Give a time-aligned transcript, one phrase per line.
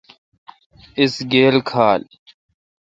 [0.99, 2.01] اس گیل کھال۔